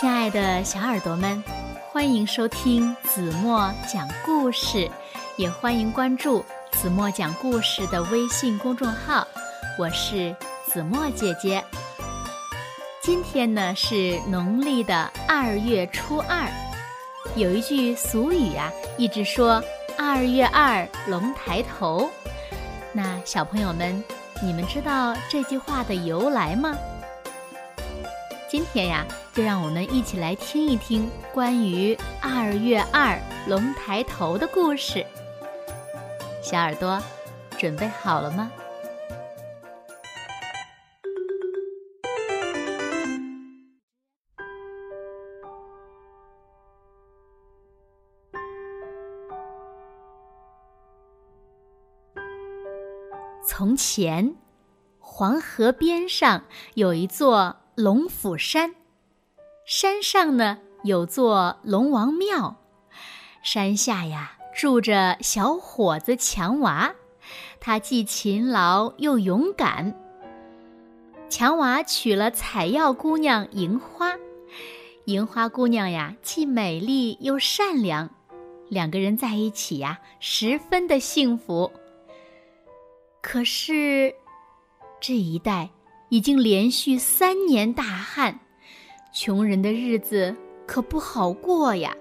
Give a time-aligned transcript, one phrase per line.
[0.00, 1.42] 亲爱的小耳朵们，
[1.90, 4.88] 欢迎收听子墨讲故事，
[5.34, 9.26] 也欢迎关注子墨讲故事的微信公众号。
[9.76, 10.32] 我是
[10.68, 11.64] 子墨姐姐。
[13.02, 16.48] 今天呢是农历的二月初二，
[17.34, 19.60] 有一句俗语啊，一直说
[19.98, 22.08] “二月二龙抬头”。
[22.94, 24.00] 那小朋友们，
[24.40, 26.78] 你们知道这句话的由来吗？
[28.50, 35.04] 今天呀，就让我们一起来听一听关于二月二龙抬头的故事。
[36.42, 36.98] 小耳朵，
[37.58, 38.50] 准备好了吗？
[53.46, 54.34] 从前，
[54.98, 56.44] 黄河边上
[56.74, 57.54] 有一座。
[57.78, 58.74] 龙府山，
[59.64, 62.56] 山上呢有座龙王庙，
[63.40, 66.92] 山下呀住着小伙子强娃，
[67.60, 69.94] 他既勤劳又勇敢。
[71.28, 74.16] 强娃娶了采药姑娘银花，
[75.04, 78.10] 银花姑娘呀既美丽又善良，
[78.68, 81.70] 两个人在一起呀十分的幸福。
[83.22, 84.12] 可是，
[85.00, 85.70] 这一代。
[86.10, 88.40] 已经连续三年大旱，
[89.12, 90.34] 穷人的日子
[90.66, 91.94] 可不好过呀。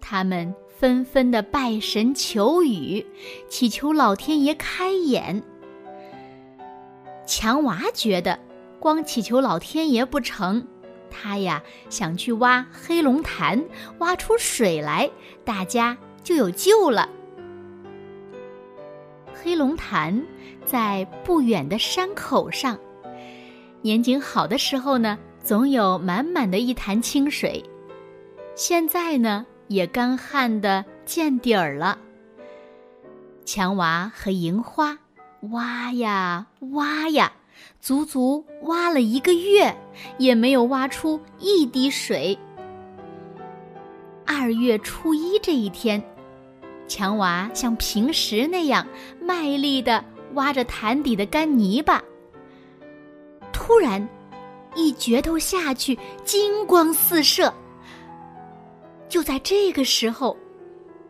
[0.00, 3.04] 他们纷纷的拜神求雨，
[3.48, 5.42] 祈求老天爷开眼。
[7.26, 8.38] 强娃觉得
[8.78, 10.66] 光祈求老天爷不成，
[11.10, 13.64] 他呀想去挖黑龙潭，
[14.00, 15.10] 挖出水来，
[15.42, 17.08] 大家就有救了。
[19.32, 20.22] 黑龙潭
[20.66, 22.78] 在不远的山口上。
[23.84, 27.62] 年景好的时候呢，总有满满的一潭清水。
[28.54, 31.98] 现在呢，也干旱的见底儿了。
[33.44, 34.98] 强娃和银花
[35.50, 37.30] 挖呀挖呀，
[37.78, 39.76] 足足挖了一个月，
[40.16, 42.38] 也没有挖出一滴水。
[44.24, 46.02] 二月初一这一天，
[46.88, 48.86] 强娃像平时那样
[49.20, 50.02] 卖力的
[50.32, 52.02] 挖着潭底的干泥巴。
[53.66, 54.06] 突然，
[54.74, 57.50] 一镢头下去，金光四射。
[59.08, 60.36] 就在这个时候，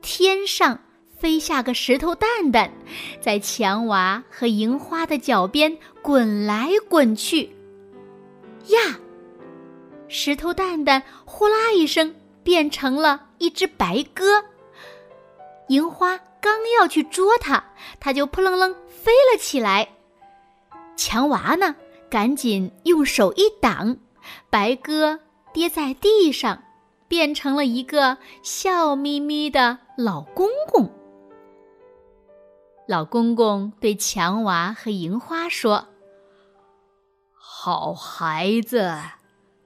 [0.00, 0.78] 天上
[1.18, 2.70] 飞下个石头蛋蛋，
[3.20, 7.50] 在强娃和银花的脚边滚来滚去。
[8.68, 8.78] 呀！
[10.06, 12.14] 石头蛋蛋呼啦一声
[12.44, 14.44] 变成了一只白鸽。
[15.66, 17.64] 银花刚要去捉它，
[17.98, 19.88] 它就扑棱棱飞了起来。
[20.94, 21.74] 强娃呢？
[22.08, 23.96] 赶紧用手一挡，
[24.48, 25.20] 白鸽
[25.52, 26.62] 跌在地上，
[27.08, 30.90] 变成了一个笑眯眯的老公公。
[32.86, 35.88] 老公公对强娃和银花说
[37.34, 38.94] ：“好孩子，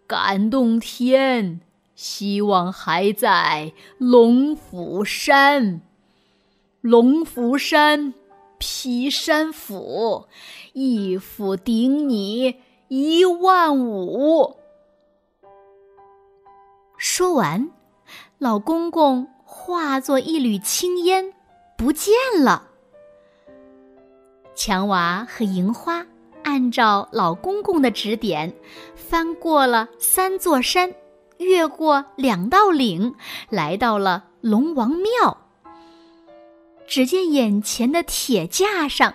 [0.07, 1.61] 感动天，
[1.95, 5.83] 希望还在龙虎山。
[6.81, 8.15] 龙虎山。”
[8.61, 10.27] 劈山斧，
[10.75, 14.59] 一斧顶你一万五。
[16.99, 17.71] 说完，
[18.37, 21.33] 老公公化作一缕青烟
[21.79, 22.69] 不见了。
[24.55, 26.07] 强娃和银花
[26.43, 28.55] 按照老公公的指点，
[28.95, 30.95] 翻过了三座山，
[31.39, 33.15] 越过两道岭，
[33.49, 35.47] 来到了龙王庙。
[36.91, 39.15] 只见眼前的铁架上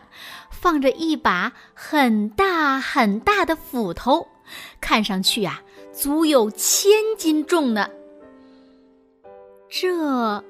[0.50, 4.26] 放着一把很大很大的斧头，
[4.80, 7.90] 看上去啊，足有千斤重呢。
[9.70, 10.42] 这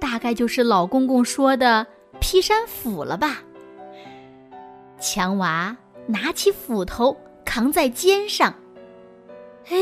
[0.00, 1.86] 大概就是老公公说的
[2.18, 3.42] 劈山斧了吧？
[4.98, 5.76] 强娃
[6.06, 7.14] 拿起斧头
[7.44, 8.54] 扛在肩上，
[9.68, 9.76] 哎，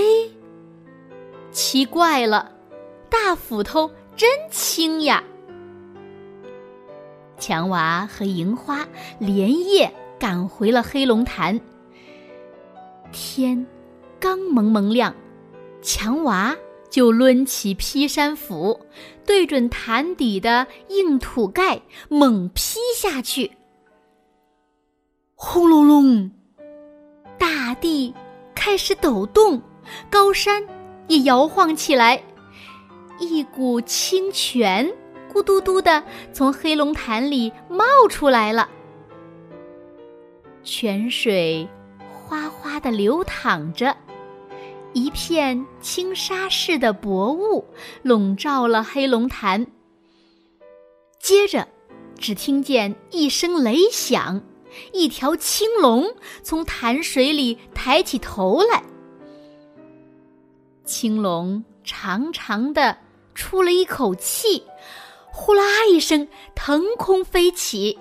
[1.53, 2.51] 奇怪了，
[3.09, 5.23] 大斧头真轻呀！
[7.39, 8.87] 强娃和银花
[9.19, 11.61] 连夜赶回了黑龙潭。
[13.13, 13.67] 天
[14.21, 15.15] 刚蒙蒙亮，
[15.81, 16.57] 强娃
[16.91, 18.81] 就抡起劈山斧，
[19.25, 23.53] 对准潭底的硬土盖猛劈下去。
[25.35, 26.31] 轰隆隆，
[27.39, 28.13] 大地
[28.55, 29.63] 开始抖动，
[30.11, 30.67] 高山
[31.07, 32.21] 也摇晃起来，
[33.21, 34.93] 一股清泉。
[35.33, 36.03] 咕嘟嘟的
[36.33, 38.69] 从黑龙潭里冒出来了，
[40.65, 41.69] 泉水
[42.13, 43.97] 哗哗的流淌着，
[44.93, 47.65] 一片轻纱似的薄雾
[48.03, 49.67] 笼罩了黑龙潭。
[51.21, 51.69] 接着，
[52.19, 54.41] 只听见一声雷响，
[54.93, 56.07] 一条青龙
[56.43, 58.83] 从潭水里抬起头来。
[60.85, 62.97] 青龙长长的
[63.35, 64.63] 出了一口气，
[65.41, 66.27] 呼啦一声
[66.57, 67.97] 腾空飞起。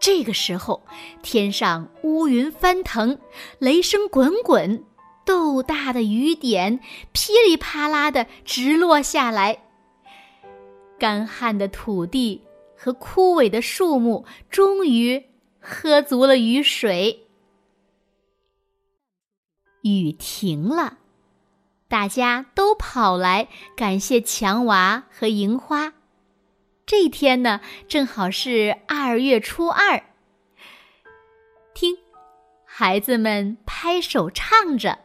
[0.00, 0.84] 这个时候，
[1.22, 3.20] 天上乌云翻腾，
[3.60, 4.84] 雷声滚滚，
[5.24, 6.80] 豆大的雨点
[7.12, 9.62] 噼里啪啦的直落下来。
[10.98, 12.42] 干旱的土地
[12.76, 15.26] 和枯萎的树木终于
[15.60, 17.28] 喝足了雨水，
[19.82, 20.98] 雨停了，
[21.86, 23.46] 大家都跑来
[23.76, 25.85] 感谢强娃和银花。
[26.86, 30.00] 这天呢，正好是二月初二。
[31.74, 31.98] 听，
[32.64, 34.96] 孩子们拍手唱着：“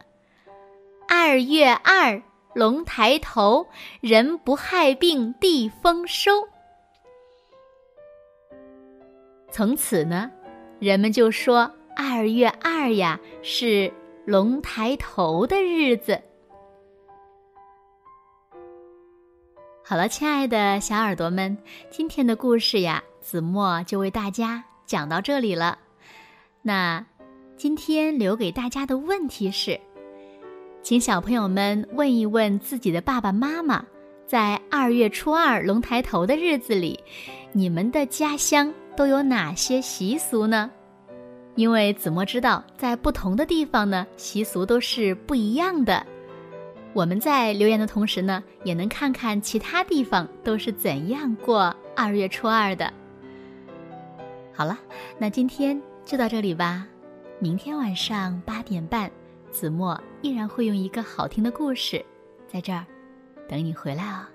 [1.10, 2.22] 二月二，
[2.54, 3.68] 龙抬头，
[4.00, 6.48] 人不害病，地丰收。”
[9.52, 10.30] 从此呢，
[10.80, 13.92] 人们就说二月二呀是
[14.28, 16.22] 龙抬头的日子。
[19.92, 21.58] 好了，亲爱的小耳朵们，
[21.90, 25.78] 今天的故事呀，子墨就为大家讲到这里了。
[26.62, 27.06] 那
[27.58, 29.78] 今天留给大家的问题是，
[30.82, 33.84] 请小朋友们问一问自己的爸爸妈妈，
[34.26, 36.98] 在二月初二龙抬头的日子里，
[37.52, 40.72] 你们的家乡都有哪些习俗呢？
[41.56, 46.08] 因为子墨知道，在不同的地方呢，习俗都是不一样的。
[46.94, 52.92] 我们在留言的同时呢，也能看看其他地方都是怎样过二月初二的。
[54.54, 54.78] 好了，
[55.18, 56.86] 那今天就到这里吧。
[57.40, 59.10] 明天晚上八点半，
[59.50, 62.06] 子墨依然会用一个好听的故事，
[62.48, 62.86] 在这儿
[63.48, 64.26] 等你回来哦。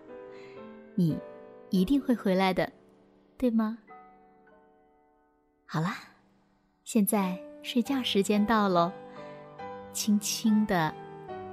[0.95, 1.19] 你
[1.69, 2.73] 一定会回来的，
[3.37, 3.77] 对吗？
[5.67, 5.99] 好啦，
[6.85, 8.91] 现在睡觉时间到喽，
[9.93, 10.93] 轻轻的。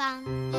[0.00, 0.49] 方。